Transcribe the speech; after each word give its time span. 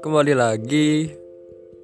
Kembali 0.00 0.32
lagi 0.32 1.12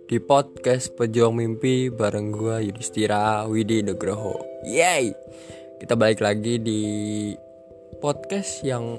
di 0.09 0.17
podcast 0.17 0.97
Pejuang 0.97 1.37
Mimpi 1.37 1.93
bareng 1.93 2.33
gua 2.33 2.65
Yudhistira 2.65 3.45
Widi 3.45 3.85
Nugroho. 3.85 4.41
Yay! 4.65 5.13
Kita 5.77 5.93
balik 5.93 6.25
lagi 6.25 6.57
di 6.57 6.83
podcast 8.01 8.65
yang 8.65 8.97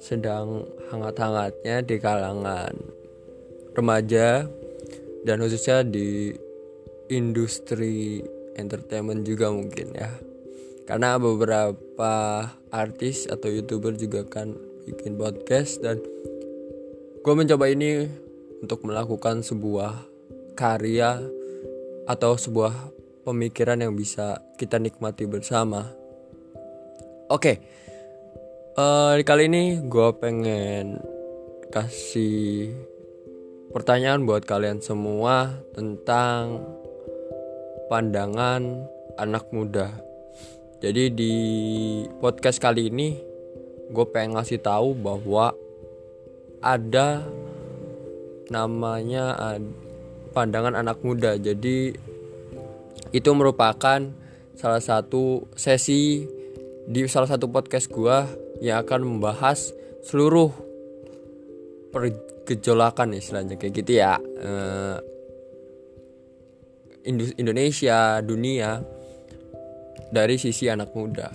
sedang 0.00 0.64
hangat-hangatnya 0.88 1.84
di 1.84 2.00
kalangan 2.00 2.72
remaja 3.76 4.48
dan 5.28 5.36
khususnya 5.44 5.84
di 5.84 6.32
industri 7.12 8.24
entertainment 8.56 9.28
juga 9.28 9.52
mungkin 9.52 9.92
ya. 9.92 10.27
Karena 10.88 11.20
beberapa 11.20 12.48
artis 12.72 13.28
atau 13.28 13.52
youtuber 13.52 13.92
juga 13.92 14.24
kan 14.24 14.56
bikin 14.88 15.20
podcast 15.20 15.84
dan 15.84 16.00
gue 17.20 17.34
mencoba 17.36 17.68
ini 17.68 18.08
untuk 18.64 18.88
melakukan 18.88 19.44
sebuah 19.44 20.00
karya 20.56 21.20
atau 22.08 22.40
sebuah 22.40 22.72
pemikiran 23.28 23.84
yang 23.84 23.92
bisa 23.92 24.40
kita 24.56 24.80
nikmati 24.80 25.28
bersama. 25.28 25.92
Oke, 27.28 27.36
okay. 27.36 27.56
uh, 28.80 29.20
kali 29.20 29.52
ini 29.52 29.84
gue 29.84 30.08
pengen 30.16 31.04
kasih 31.68 32.72
pertanyaan 33.76 34.24
buat 34.24 34.48
kalian 34.48 34.80
semua 34.80 35.52
tentang 35.76 36.64
pandangan 37.92 38.88
anak 39.20 39.52
muda. 39.52 40.07
Jadi 40.78 41.10
di 41.10 41.34
podcast 42.22 42.62
kali 42.62 42.86
ini 42.86 43.18
gue 43.90 44.06
pengen 44.14 44.38
ngasih 44.38 44.62
tahu 44.62 44.94
bahwa 44.94 45.50
ada 46.62 47.26
namanya 48.46 49.34
pandangan 50.30 50.78
anak 50.78 51.02
muda. 51.02 51.34
Jadi 51.34 51.98
itu 53.10 53.30
merupakan 53.34 54.06
salah 54.54 54.82
satu 54.82 55.50
sesi 55.58 56.26
di 56.88 57.04
salah 57.10 57.28
satu 57.28 57.50
podcast 57.52 57.90
gua 57.92 58.26
yang 58.64 58.82
akan 58.82 59.18
membahas 59.18 59.70
seluruh 60.02 60.50
pergejolakan 61.92 63.18
istilahnya 63.18 63.58
kayak 63.58 63.74
gitu 63.82 63.92
ya. 63.98 64.16
Uh, 64.20 64.98
Indonesia, 67.38 68.20
dunia 68.20 68.84
dari 70.08 70.40
sisi 70.40 70.70
anak 70.70 70.94
muda. 70.94 71.30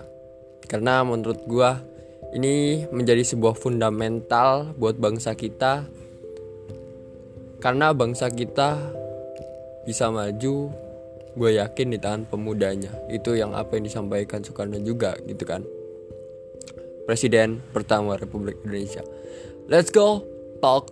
Karena 0.66 1.06
menurut 1.06 1.46
gua 1.46 1.78
ini 2.34 2.84
menjadi 2.90 3.22
sebuah 3.22 3.54
fundamental 3.54 4.74
buat 4.74 4.98
bangsa 4.98 5.38
kita. 5.38 5.86
Karena 7.62 7.96
bangsa 7.96 8.28
kita 8.28 8.76
bisa 9.88 10.10
maju 10.10 10.74
gue 11.34 11.52
yakin 11.58 11.88
di 11.94 11.98
tangan 12.02 12.26
pemudanya. 12.28 12.92
Itu 13.08 13.38
yang 13.38 13.54
apa 13.54 13.78
yang 13.78 13.86
disampaikan 13.86 14.42
Soekarno 14.42 14.82
juga 14.82 15.16
gitu 15.24 15.46
kan. 15.46 15.62
Presiden 17.06 17.62
pertama 17.72 18.18
Republik 18.18 18.60
Indonesia. 18.66 19.06
Let's 19.70 19.94
go 19.94 20.26
talk 20.60 20.90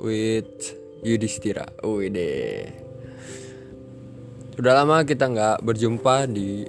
with 0.00 0.72
Yudhistira. 1.04 1.68
Deh 1.84 2.83
udah 4.54 4.72
lama 4.82 5.02
kita 5.02 5.30
nggak 5.30 5.56
berjumpa 5.66 6.30
di 6.30 6.68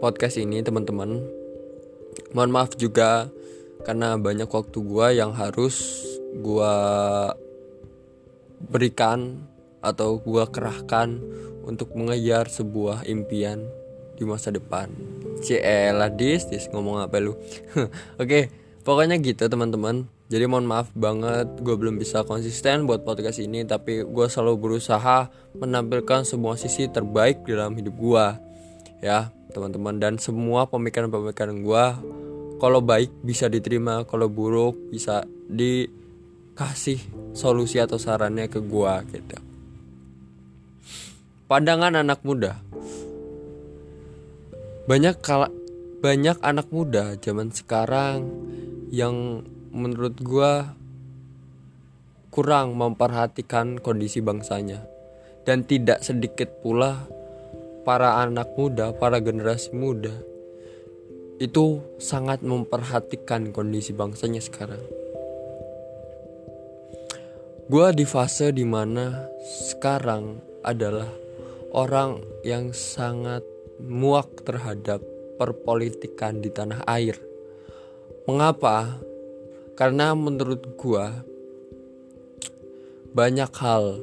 podcast 0.00 0.40
ini 0.40 0.64
teman-teman 0.64 1.20
mohon 2.32 2.50
maaf 2.52 2.76
juga 2.76 3.28
karena 3.84 4.16
banyak 4.16 4.48
waktu 4.48 4.78
gue 4.80 5.06
yang 5.16 5.36
harus 5.36 6.04
gue 6.32 6.74
berikan 8.72 9.46
atau 9.86 10.18
gua 10.18 10.50
kerahkan 10.50 11.22
untuk 11.62 11.94
mengejar 11.94 12.50
sebuah 12.50 13.06
impian 13.06 13.62
di 14.16 14.24
masa 14.26 14.50
depan. 14.50 14.90
Cielah 15.44 16.10
dis, 16.10 16.48
dis 16.48 16.66
ngomong 16.72 17.04
apa 17.04 17.22
lu? 17.22 17.36
Oke, 17.36 17.86
okay, 18.18 18.42
pokoknya 18.82 19.20
gitu 19.22 19.46
teman-teman. 19.46 20.10
Jadi 20.26 20.44
mohon 20.50 20.66
maaf 20.66 20.90
banget 20.90 21.46
gue 21.62 21.76
belum 21.78 22.02
bisa 22.02 22.26
konsisten 22.26 22.82
buat 22.82 23.06
podcast 23.06 23.38
ini 23.38 23.62
Tapi 23.62 24.02
gue 24.02 24.26
selalu 24.26 24.58
berusaha 24.58 25.30
menampilkan 25.54 26.26
semua 26.26 26.58
sisi 26.58 26.90
terbaik 26.90 27.46
dalam 27.46 27.78
hidup 27.78 27.94
gue 27.94 28.26
Ya 29.06 29.30
teman-teman 29.54 30.02
Dan 30.02 30.18
semua 30.18 30.66
pemikiran-pemikiran 30.66 31.62
gue 31.62 31.84
Kalau 32.58 32.80
baik 32.82 33.14
bisa 33.22 33.46
diterima 33.46 34.02
Kalau 34.02 34.26
buruk 34.26 34.74
bisa 34.90 35.22
di 35.46 35.86
kasih 36.56 36.98
solusi 37.36 37.76
atau 37.76 38.00
sarannya 38.00 38.48
ke 38.48 38.64
gua 38.64 39.04
gitu. 39.12 39.36
Pandangan 41.46 42.00
anak 42.00 42.24
muda. 42.24 42.58
Banyak 44.88 45.20
kala, 45.20 45.52
banyak 46.00 46.40
anak 46.40 46.72
muda 46.72 47.14
zaman 47.20 47.52
sekarang 47.52 48.24
yang 48.90 49.44
menurut 49.76 50.16
gua 50.24 50.72
kurang 52.32 52.80
memperhatikan 52.80 53.76
kondisi 53.76 54.24
bangsanya 54.24 54.80
dan 55.44 55.68
tidak 55.68 56.00
sedikit 56.00 56.48
pula 56.64 57.04
para 57.84 58.24
anak 58.24 58.50
muda, 58.56 58.96
para 58.96 59.20
generasi 59.20 59.76
muda 59.76 60.12
itu 61.36 61.84
sangat 62.00 62.40
memperhatikan 62.40 63.52
kondisi 63.52 63.92
bangsanya 63.92 64.40
sekarang. 64.40 64.80
Gue 67.66 67.90
di 67.92 68.06
fase 68.06 68.54
di 68.54 68.62
mana 68.62 69.26
sekarang 69.68 70.38
adalah 70.62 71.10
orang 71.74 72.22
yang 72.46 72.70
sangat 72.72 73.42
muak 73.82 74.46
terhadap 74.46 75.02
perpolitikan 75.36 76.40
di 76.40 76.48
tanah 76.48 76.86
air. 76.88 77.18
Mengapa? 78.24 78.96
Karena 79.76 80.16
menurut 80.16 80.64
gue 80.80 81.04
banyak 83.12 83.52
hal 83.60 84.00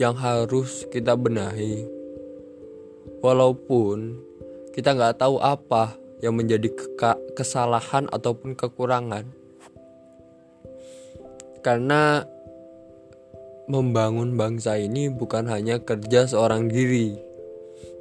yang 0.00 0.16
harus 0.16 0.88
kita 0.88 1.12
benahi. 1.14 1.84
Walaupun 3.20 4.16
kita 4.72 4.96
nggak 4.96 5.20
tahu 5.20 5.36
apa 5.36 5.92
yang 6.24 6.36
menjadi 6.40 6.72
kesalahan 7.36 8.08
ataupun 8.08 8.56
kekurangan 8.56 9.28
karena 11.60 12.24
membangun 13.68 14.34
bangsa 14.34 14.80
ini 14.80 15.12
bukan 15.12 15.46
hanya 15.46 15.78
kerja 15.84 16.26
seorang 16.26 16.66
diri, 16.72 17.14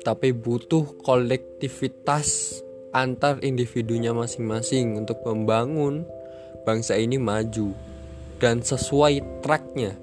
tapi 0.02 0.32
butuh 0.32 0.98
kolektivitas 1.04 2.60
antar 2.96 3.38
individunya 3.46 4.16
masing-masing 4.16 4.98
untuk 4.98 5.22
membangun 5.28 6.08
bangsa 6.64 6.96
ini 7.00 7.18
maju 7.20 7.76
dan 8.40 8.64
sesuai 8.64 9.44
tracknya. 9.44 9.96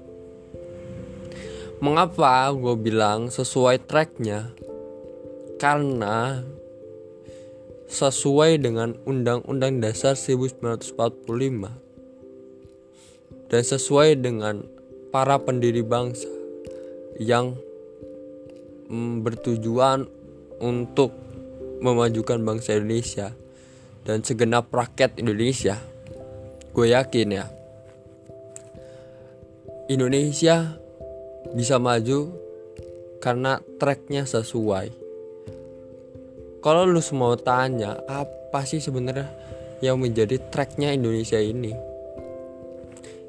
Mengapa 1.77 2.49
gue 2.53 2.75
bilang 2.77 3.29
sesuai 3.29 3.85
tracknya? 3.85 4.53
Karena 5.57 6.41
sesuai 7.87 8.61
dengan 8.61 8.93
Undang-Undang 9.07 9.81
Dasar 9.81 10.13
1945 10.13 11.87
dan 13.47 13.63
sesuai 13.63 14.19
dengan 14.19 14.67
para 15.09 15.39
pendiri 15.39 15.81
bangsa 15.81 16.27
yang 17.17 17.55
mm, 18.91 19.23
bertujuan 19.23 20.05
untuk 20.59 21.15
memajukan 21.79 22.41
bangsa 22.41 22.77
Indonesia 22.77 23.33
dan 24.03 24.23
segenap 24.23 24.71
rakyat 24.71 25.19
Indonesia. 25.19 25.79
Gue 26.77 26.93
yakin 26.93 27.33
ya, 27.33 27.49
Indonesia 29.89 30.77
bisa 31.57 31.81
maju 31.81 32.37
karena 33.17 33.57
tracknya 33.81 34.29
sesuai. 34.29 34.93
Kalau 36.61 36.85
lu 36.85 37.01
semua 37.01 37.33
tanya 37.33 37.97
apa 38.05 38.61
sih 38.61 38.77
sebenarnya 38.77 39.25
yang 39.81 39.97
menjadi 39.97 40.37
tracknya 40.53 40.93
Indonesia 40.93 41.41
ini? 41.41 41.97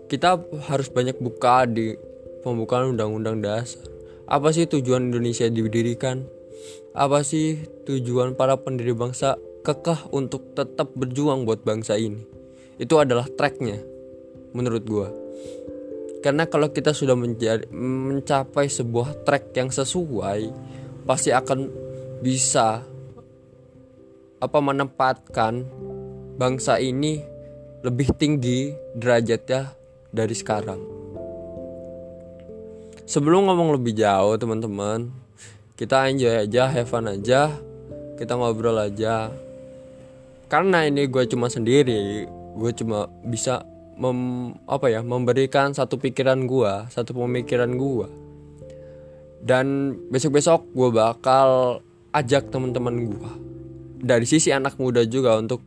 kita 0.08 0.40
harus 0.72 0.88
banyak 0.88 1.20
buka 1.20 1.68
di 1.68 1.92
pembukaan 2.40 2.96
undang-undang 2.96 3.44
dasar. 3.44 3.84
Apa 4.24 4.56
sih 4.56 4.64
tujuan 4.64 5.12
Indonesia 5.12 5.44
didirikan? 5.52 6.24
Apa 6.96 7.20
sih 7.20 7.60
tujuan 7.84 8.32
para 8.32 8.56
pendiri 8.56 8.96
bangsa 8.96 9.36
kekeh 9.62 10.08
untuk 10.16 10.56
tetap 10.56 10.96
berjuang 10.96 11.44
buat 11.44 11.60
bangsa 11.60 12.00
ini? 12.00 12.37
Itu 12.78 13.02
adalah 13.02 13.26
tracknya 13.26 13.82
menurut 14.54 14.84
gue. 14.86 15.08
Karena 16.18 16.50
kalau 16.50 16.70
kita 16.74 16.90
sudah 16.90 17.14
menjadi, 17.14 17.66
mencapai 17.74 18.66
sebuah 18.66 19.22
track 19.22 19.54
yang 19.54 19.70
sesuai, 19.70 20.50
pasti 21.06 21.30
akan 21.30 21.70
bisa 22.18 22.82
apa 24.38 24.58
menempatkan 24.62 25.66
bangsa 26.38 26.78
ini 26.78 27.22
lebih 27.82 28.14
tinggi 28.18 28.74
derajatnya 28.94 29.74
dari 30.10 30.34
sekarang. 30.34 30.80
Sebelum 33.08 33.48
ngomong 33.48 33.78
lebih 33.78 33.96
jauh 33.96 34.36
teman-teman, 34.36 35.08
kita 35.78 36.10
enjoy 36.10 36.44
aja, 36.44 36.68
have 36.68 36.90
fun 36.90 37.08
aja, 37.08 37.54
kita 38.18 38.34
ngobrol 38.34 38.76
aja. 38.76 39.30
Karena 40.50 40.84
ini 40.84 41.06
gue 41.06 41.24
cuma 41.30 41.48
sendiri, 41.48 42.26
gue 42.58 42.70
cuma 42.74 43.06
bisa 43.22 43.62
mem, 43.94 44.52
apa 44.66 44.90
ya 44.90 45.00
memberikan 45.06 45.70
satu 45.70 45.96
pikiran 45.96 46.50
gue, 46.50 46.72
satu 46.90 47.14
pemikiran 47.14 47.70
gue. 47.78 48.08
Dan 49.38 49.94
besok-besok 50.10 50.66
gue 50.74 50.90
bakal 50.90 51.80
ajak 52.10 52.50
teman-teman 52.50 53.06
gue 53.06 53.30
dari 54.02 54.26
sisi 54.26 54.50
anak 54.50 54.78
muda 54.78 55.02
juga 55.06 55.38
untuk 55.38 55.62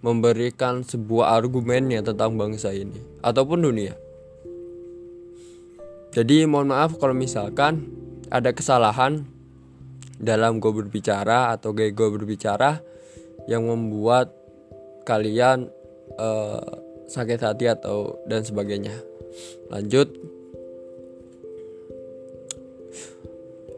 memberikan 0.00 0.82
sebuah 0.82 1.36
argumennya 1.36 2.02
tentang 2.02 2.36
bangsa 2.36 2.72
ini 2.72 2.96
ataupun 3.20 3.58
dunia. 3.62 3.94
Jadi 6.12 6.44
mohon 6.44 6.68
maaf 6.68 7.00
kalau 7.00 7.16
misalkan 7.16 7.88
ada 8.28 8.52
kesalahan 8.52 9.24
dalam 10.20 10.60
gue 10.60 10.72
berbicara 10.72 11.56
atau 11.56 11.72
gaya 11.72 11.88
gue 11.88 12.08
berbicara 12.12 12.84
yang 13.48 13.64
membuat 13.64 14.32
kalian 15.08 15.72
uh, 16.18 16.60
sakit 17.08 17.40
hati 17.44 17.68
atau 17.68 18.16
dan 18.28 18.42
sebagainya. 18.42 18.96
Lanjut. 19.68 20.08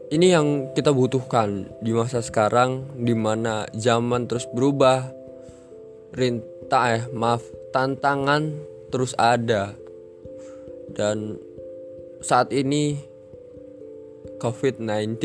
Ini 0.05 0.37
yang 0.37 0.71
kita 0.77 0.93
butuhkan 0.93 1.67
di 1.81 1.91
masa 1.91 2.21
sekarang 2.21 2.87
di 2.95 3.11
mana 3.17 3.67
zaman 3.75 4.29
terus 4.29 4.47
berubah. 4.53 5.11
Rintah 6.15 6.83
eh 6.95 7.03
maaf, 7.11 7.43
tantangan 7.75 8.55
terus 8.93 9.11
ada. 9.19 9.75
Dan 10.95 11.35
saat 12.23 12.55
ini 12.55 12.95
COVID-19 14.39 15.19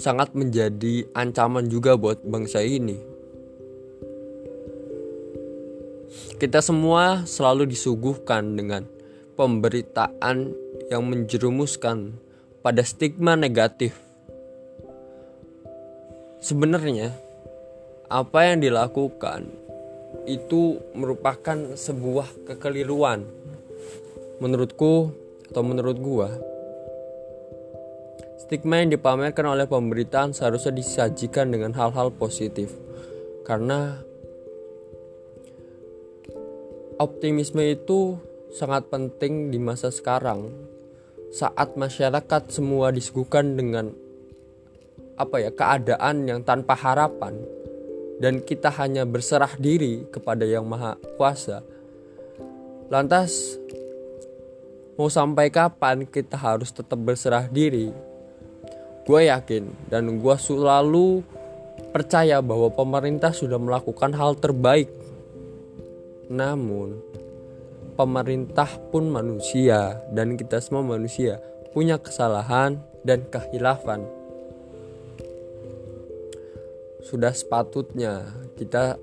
sangat 0.00 0.32
menjadi 0.32 1.04
ancaman 1.12 1.68
juga 1.68 2.00
buat 2.00 2.24
bangsa 2.24 2.64
ini. 2.64 3.09
Kita 6.40 6.64
semua 6.64 7.28
selalu 7.28 7.68
disuguhkan 7.68 8.56
dengan 8.56 8.88
pemberitaan 9.36 10.56
yang 10.88 11.04
menjerumuskan 11.04 12.16
pada 12.64 12.80
stigma 12.80 13.36
negatif. 13.36 13.92
Sebenarnya, 16.40 17.12
apa 18.08 18.48
yang 18.48 18.64
dilakukan 18.64 19.52
itu 20.24 20.80
merupakan 20.96 21.76
sebuah 21.76 22.48
kekeliruan. 22.48 23.28
Menurutku 24.40 25.12
atau 25.52 25.60
menurut 25.60 26.00
gua, 26.00 26.32
stigma 28.40 28.80
yang 28.80 28.96
dipamerkan 28.96 29.44
oleh 29.44 29.68
pemberitaan 29.68 30.32
seharusnya 30.32 30.72
disajikan 30.72 31.52
dengan 31.52 31.76
hal-hal 31.76 32.08
positif. 32.08 32.72
Karena 33.44 34.08
optimisme 37.00 37.64
itu 37.64 38.20
sangat 38.52 38.92
penting 38.92 39.48
di 39.48 39.56
masa 39.56 39.88
sekarang 39.88 40.52
saat 41.32 41.72
masyarakat 41.72 42.52
semua 42.52 42.92
disuguhkan 42.92 43.56
dengan 43.56 43.88
apa 45.16 45.40
ya 45.40 45.48
keadaan 45.48 46.28
yang 46.28 46.44
tanpa 46.44 46.76
harapan 46.76 47.40
dan 48.20 48.44
kita 48.44 48.68
hanya 48.76 49.08
berserah 49.08 49.56
diri 49.56 50.04
kepada 50.12 50.44
yang 50.44 50.68
maha 50.68 51.00
kuasa. 51.16 51.64
Lantas 52.92 53.56
mau 55.00 55.08
sampai 55.08 55.48
kapan 55.48 56.04
kita 56.04 56.36
harus 56.36 56.68
tetap 56.68 57.00
berserah 57.00 57.48
diri? 57.48 57.88
Gue 59.08 59.32
yakin 59.32 59.88
dan 59.88 60.20
gue 60.20 60.36
selalu 60.36 61.24
percaya 61.96 62.44
bahwa 62.44 62.68
pemerintah 62.68 63.32
sudah 63.32 63.56
melakukan 63.56 64.12
hal 64.12 64.36
terbaik 64.36 64.99
namun 66.30 67.02
pemerintah 67.98 68.78
pun 68.94 69.10
manusia 69.10 69.98
dan 70.14 70.38
kita 70.38 70.62
semua 70.62 70.86
manusia 70.86 71.42
punya 71.74 71.98
kesalahan 71.98 72.78
dan 73.02 73.26
kehilafan. 73.26 74.06
Sudah 77.02 77.34
sepatutnya 77.34 78.30
kita 78.54 78.94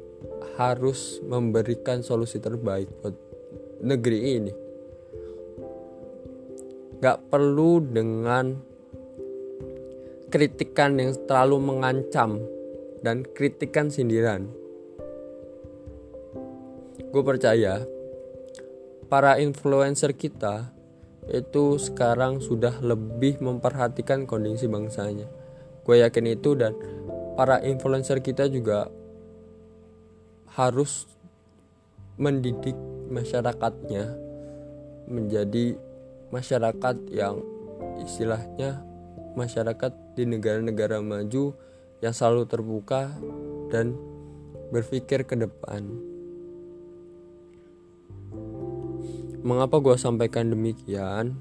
harus 0.56 1.20
memberikan 1.22 2.02
solusi 2.02 2.40
terbaik 2.40 2.88
buat 3.04 3.16
negeri 3.84 4.20
ini. 4.40 4.54
Gak 6.98 7.30
perlu 7.30 7.78
dengan 7.84 8.58
kritikan 10.34 10.98
yang 10.98 11.14
terlalu 11.30 11.58
mengancam 11.62 12.42
dan 13.06 13.22
kritikan 13.22 13.94
sindiran. 13.94 14.50
Gue 17.18 17.26
percaya 17.26 17.82
para 19.10 19.42
influencer 19.42 20.14
kita 20.14 20.70
itu 21.26 21.82
sekarang 21.82 22.46
sudah 22.46 22.78
lebih 22.78 23.42
memperhatikan 23.42 24.30
kondisi 24.30 24.70
bangsanya. 24.70 25.26
Gue 25.82 26.06
yakin 26.06 26.38
itu 26.38 26.54
dan 26.54 26.78
para 27.34 27.58
influencer 27.66 28.22
kita 28.22 28.46
juga 28.54 28.94
harus 30.54 31.10
mendidik 32.22 32.78
masyarakatnya 33.10 34.14
menjadi 35.10 35.74
masyarakat 36.30 37.02
yang 37.10 37.42
istilahnya 37.98 38.86
masyarakat 39.34 39.90
di 40.14 40.30
negara-negara 40.30 41.02
maju 41.02 41.58
yang 41.98 42.14
selalu 42.14 42.46
terbuka 42.46 43.10
dan 43.74 43.98
berpikir 44.70 45.26
ke 45.26 45.34
depan. 45.34 46.14
Mengapa 49.46 49.78
gue 49.78 49.96
sampaikan 50.00 50.50
demikian? 50.50 51.38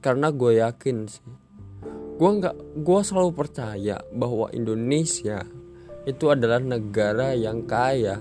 Karena 0.00 0.32
gue 0.32 0.62
yakin 0.62 1.10
sih. 1.10 1.24
Gue 2.18 2.30
nggak, 2.40 2.82
gue 2.82 3.00
selalu 3.04 3.30
percaya 3.30 4.02
bahwa 4.10 4.50
Indonesia 4.50 5.46
itu 6.08 6.24
adalah 6.32 6.58
negara 6.58 7.36
yang 7.36 7.68
kaya. 7.68 8.18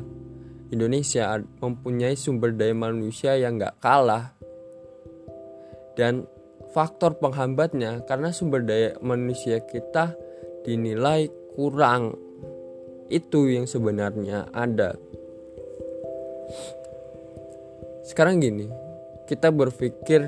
Indonesia 0.68 1.40
mempunyai 1.64 2.20
sumber 2.20 2.52
daya 2.52 2.76
manusia 2.76 3.40
yang 3.40 3.56
nggak 3.56 3.80
kalah. 3.80 4.36
Dan 5.96 6.28
faktor 6.76 7.18
penghambatnya 7.18 8.04
karena 8.06 8.30
sumber 8.36 8.62
daya 8.62 9.00
manusia 9.00 9.64
kita 9.64 10.14
dinilai 10.68 11.32
kurang. 11.56 12.20
Itu 13.08 13.48
yang 13.48 13.66
sebenarnya 13.66 14.52
ada. 14.52 15.00
Sekarang 18.04 18.44
gini, 18.44 18.87
kita 19.28 19.52
berpikir 19.52 20.24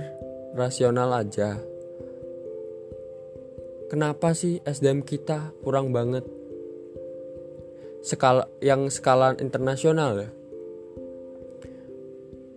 rasional 0.59 1.15
aja. 1.15 1.55
Kenapa 3.87 4.35
sih 4.35 4.59
SDM 4.67 5.07
kita 5.07 5.55
kurang 5.63 5.95
banget? 5.95 6.27
Skala 8.03 8.51
yang 8.59 8.91
skala 8.91 9.39
internasional 9.39 10.19
ya. 10.19 10.29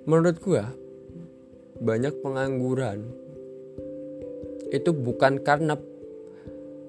Menurut 0.03 0.37
gua 0.43 0.67
banyak 1.79 2.19
pengangguran 2.19 3.07
itu 4.75 4.91
bukan 4.91 5.39
karena 5.47 5.79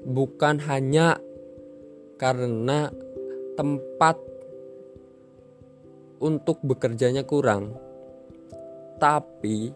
bukan 0.01 0.57
hanya 0.65 1.21
karena 2.17 2.89
tempat 3.53 4.17
untuk 6.17 6.57
bekerjanya 6.65 7.21
kurang 7.21 7.77
tapi 9.03 9.75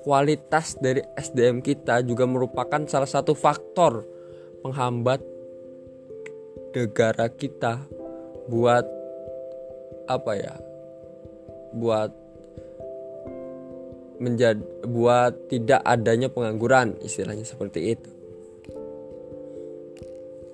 kualitas 0.00 0.80
dari 0.80 1.04
SDM 1.12 1.60
kita 1.60 2.00
juga 2.00 2.24
merupakan 2.24 2.80
salah 2.88 3.04
satu 3.04 3.36
faktor 3.36 4.08
penghambat 4.64 5.20
negara 6.72 7.28
kita 7.28 7.84
buat 8.48 8.88
apa 10.08 10.32
ya 10.40 10.56
buat 11.76 12.08
menjadi 14.16 14.64
buat 14.88 15.52
tidak 15.52 15.84
adanya 15.84 16.32
pengangguran 16.32 16.96
istilahnya 17.04 17.44
seperti 17.44 17.92
itu. 17.92 18.10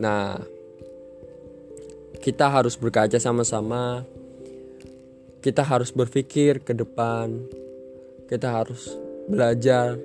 Nah 0.02 0.42
kita 2.18 2.50
harus 2.50 2.74
berkaca 2.74 3.22
sama-sama. 3.22 4.02
Kita 5.42 5.62
harus 5.62 5.90
berpikir 5.94 6.62
ke 6.62 6.70
depan 6.70 7.62
kita 8.32 8.48
harus 8.48 8.96
belajar 9.28 10.00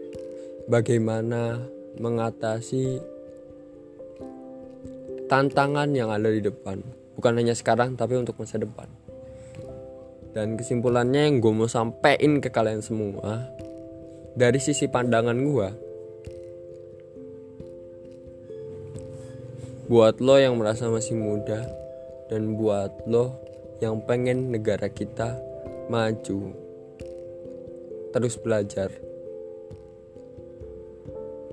bagaimana 0.67 1.63
mengatasi 1.95 2.99
tantangan 5.31 5.95
yang 5.95 6.11
ada 6.11 6.27
di 6.27 6.43
depan. 6.43 6.83
bukan 7.15 7.39
hanya 7.39 7.55
sekarang 7.55 7.95
tapi 7.95 8.19
untuk 8.19 8.35
masa 8.35 8.59
depan 8.59 8.91
dan 10.35 10.59
kesimpulannya 10.59 11.31
yang 11.31 11.39
gue 11.39 11.55
mau 11.55 11.71
sampein 11.71 12.43
ke 12.43 12.51
kalian 12.51 12.83
semua 12.83 13.47
dari 14.35 14.59
sisi 14.59 14.91
pandangan 14.91 15.39
gue 15.39 15.69
buat 19.87 20.19
lo 20.19 20.35
yang 20.35 20.59
merasa 20.59 20.91
masih 20.91 21.15
muda 21.15 21.63
dan 22.27 22.59
buat 22.59 23.07
lo 23.07 23.39
yang 23.79 24.03
pengen 24.03 24.51
negara 24.51 24.91
kita 24.91 25.39
maju 25.87 26.66
terus 28.17 28.37
belajar. 28.41 28.89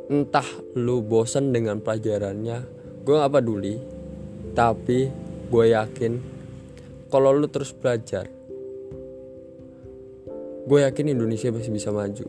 Entah 0.09 0.49
lu 0.77 1.05
bosan 1.05 1.53
dengan 1.53 1.81
pelajarannya 1.85 2.59
gue 3.05 3.15
gak 3.15 3.33
peduli. 3.33 3.77
Tapi 4.55 4.99
gue 5.51 5.65
yakin 5.75 6.13
kalau 7.11 7.35
lu 7.35 7.47
terus 7.51 7.75
belajar 7.75 8.27
gue 10.65 10.79
yakin 10.81 11.13
Indonesia 11.13 11.53
masih 11.53 11.73
bisa 11.75 11.93
maju. 11.93 12.27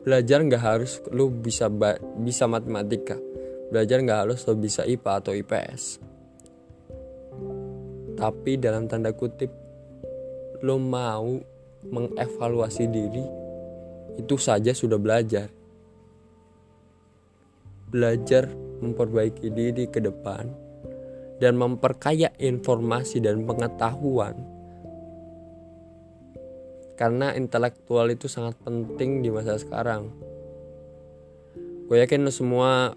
Belajar 0.00 0.44
nggak 0.44 0.64
harus 0.64 1.00
lu 1.12 1.32
bisa 1.32 1.72
bisa 2.20 2.44
matematika. 2.44 3.16
Belajar 3.72 4.04
nggak 4.04 4.20
harus 4.28 4.44
lo 4.44 4.52
bisa 4.58 4.84
IPA 4.84 5.12
atau 5.24 5.32
IPS 5.32 6.10
tapi 8.20 8.60
dalam 8.60 8.84
tanda 8.84 9.16
kutip 9.16 9.48
lo 10.60 10.76
mau 10.76 11.40
mengevaluasi 11.88 12.84
diri 12.88 13.24
itu 14.20 14.36
saja 14.36 14.76
sudah 14.76 15.00
belajar. 15.00 15.48
Belajar 17.90 18.46
memperbaiki 18.80 19.48
diri 19.50 19.88
ke 19.88 19.98
depan 19.98 20.46
dan 21.40 21.56
memperkaya 21.56 22.30
informasi 22.36 23.24
dan 23.24 23.48
pengetahuan. 23.48 24.36
Karena 27.00 27.32
intelektual 27.32 28.12
itu 28.12 28.28
sangat 28.28 28.60
penting 28.60 29.24
di 29.24 29.32
masa 29.32 29.56
sekarang. 29.56 30.12
Gue 31.88 31.96
yakin 31.98 32.28
lo 32.28 32.30
semua 32.30 32.92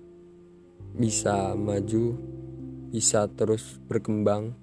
bisa 0.93 1.57
maju 1.57 2.13
bisa 2.93 3.25
terus 3.25 3.81
berkembang 3.89 4.53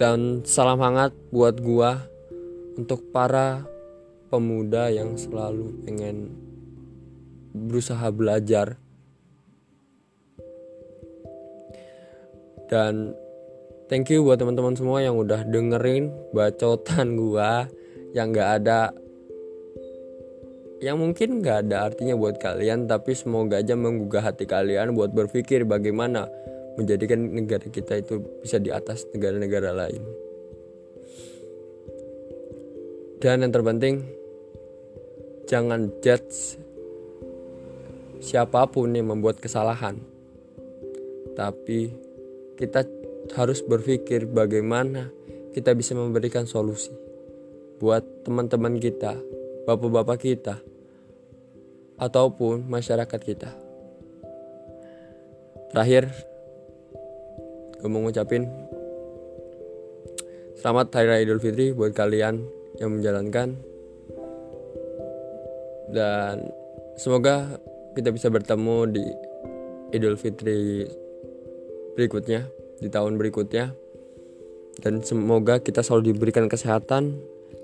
dan 0.00 0.40
salam 0.48 0.80
hangat 0.80 1.12
buat 1.28 1.60
gua 1.60 2.00
untuk 2.80 3.12
para 3.12 3.68
pemuda 4.32 4.88
yang 4.88 5.20
selalu 5.20 5.76
pengen 5.84 6.32
berusaha 7.52 8.08
belajar. 8.08 8.80
Dan 12.72 13.12
thank 13.92 14.08
you 14.08 14.24
buat 14.24 14.40
teman-teman 14.40 14.72
semua 14.72 15.04
yang 15.04 15.20
udah 15.20 15.44
dengerin 15.44 16.08
bacotan 16.32 17.20
gua 17.20 17.68
yang 18.16 18.32
gak 18.32 18.64
ada 18.64 18.96
yang 20.80 20.96
mungkin 20.96 21.44
gak 21.44 21.68
ada 21.68 21.92
artinya 21.92 22.16
buat 22.16 22.40
kalian 22.40 22.88
tapi 22.88 23.12
semoga 23.12 23.60
aja 23.60 23.76
menggugah 23.76 24.24
hati 24.24 24.48
kalian 24.48 24.96
buat 24.96 25.12
berpikir 25.12 25.68
bagaimana 25.68 26.26
menjadikan 26.80 27.20
negara 27.20 27.68
kita 27.68 28.00
itu 28.00 28.24
bisa 28.40 28.56
di 28.56 28.72
atas 28.72 29.04
negara-negara 29.12 29.76
lain 29.76 30.02
dan 33.20 33.44
yang 33.44 33.52
terpenting 33.52 34.00
jangan 35.44 35.92
judge 36.00 36.56
siapa 38.20 38.68
pun 38.68 38.92
yang 38.92 39.10
membuat 39.10 39.40
kesalahan. 39.40 39.98
Tapi 41.34 41.90
kita 42.60 42.84
harus 43.34 43.64
berpikir 43.64 44.28
bagaimana 44.28 45.08
kita 45.56 45.72
bisa 45.72 45.96
memberikan 45.96 46.44
solusi 46.44 46.92
buat 47.80 48.04
teman-teman 48.22 48.76
kita, 48.76 49.16
bapak-bapak 49.64 50.18
kita, 50.20 50.60
ataupun 51.96 52.68
masyarakat 52.68 53.20
kita. 53.24 53.50
Terakhir, 55.72 56.12
gue 57.80 57.88
mau 57.88 58.04
ngucapin 58.04 58.44
selamat 60.60 60.92
Hari 60.92 61.06
Raya 61.08 61.20
Idul 61.24 61.40
Fitri 61.40 61.72
buat 61.72 61.96
kalian 61.96 62.44
yang 62.76 62.92
menjalankan. 62.92 63.56
Dan 65.88 66.52
semoga 67.00 67.56
kita 67.96 68.12
bisa 68.12 68.28
bertemu 68.28 68.76
di 68.92 69.04
Idul 69.96 70.20
Fitri 70.20 70.84
berikutnya 71.96 72.44
di 72.84 72.92
tahun 72.92 73.16
berikutnya. 73.16 73.72
Dan 74.84 75.00
semoga 75.00 75.64
kita 75.64 75.80
selalu 75.80 76.12
diberikan 76.12 76.44
kesehatan 76.44 77.16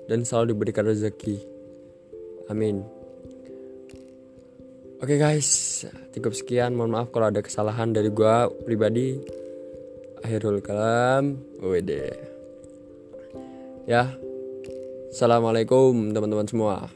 dan 0.09 0.19
selalu 0.25 0.57
diberikan 0.57 0.89
rezeki. 0.89 1.37
Amin. 2.49 2.81
Oke 4.97 5.13
okay 5.13 5.17
guys. 5.21 5.85
Cukup 6.17 6.33
sekian. 6.33 6.73
Mohon 6.73 6.91
maaf 6.97 7.07
kalau 7.13 7.29
ada 7.29 7.45
kesalahan 7.45 7.93
dari 7.93 8.09
gua 8.09 8.49
pribadi 8.65 9.21
akhirul 10.23 10.59
kalam 10.65 11.37
wede 11.61 12.17
ya 13.85 14.17
assalamualaikum 15.13 16.13
teman-teman 16.13 16.47
semua 16.49 16.89